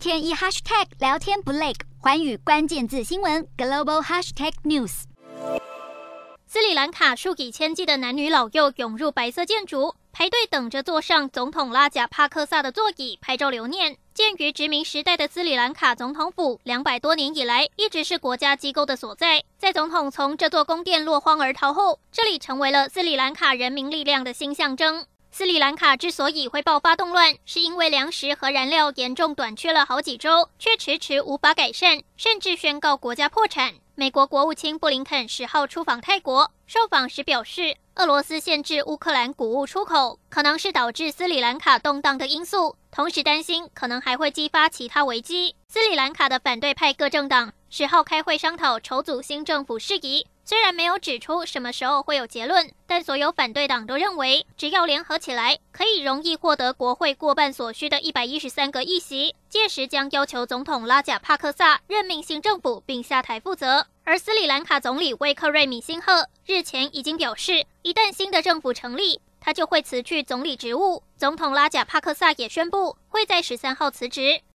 [0.00, 5.02] 天一 hashtag 聊天不累，寰宇关键字新闻 global hashtag news。
[6.46, 13.98] 斯里兰卡数以千计的男女老幼涌入白色建筑，排队等着坐上总统拉贾帕克萨的座椅拍照留念。
[14.14, 19.44] 建于殖民时代的斯里兰卡总统府，两百多年以来一直是国家机构的所在。
[19.58, 25.04] 在总统从这座宫殿落荒而逃后，这里成为了斯里兰卡人民力量的新象征。
[25.32, 33.74] 斯里兰卡之所以会爆发动乱，是因为粮食和燃料严重短缺了好几周，却迟迟无法改善，甚至宣告国家破产。
[33.94, 45.54] 美国国务卿布林肯十号出访泰国，受访时表示，俄罗斯限制乌克兰谷物出口，可能是导致斯里兰卡动荡的因素，同时担心可能还会激发其他危机。
[45.72, 50.26] 斯里兰卡的反对派各政党十号开会商讨筹组新政府事宜。
[50.44, 59.36] 虽然没有指出什么时候会有结论，但所有反对党都认为，只要联合起来，可以容易获得国会过半所需的一百一十三个议席。
[59.48, 63.86] 届时将要求总统拉贾帕克萨任命新政府并下台负责。
[64.02, 71.04] 而斯里兰卡总理威克瑞米辛赫日前已经表示，一旦新的政府成立，他就会辞去总理职务。
[71.16, 74.40] 总统拉贾帕克萨也宣布会在十三号辞职。